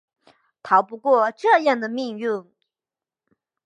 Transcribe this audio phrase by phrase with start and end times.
[0.63, 2.51] 逃不过这样的命运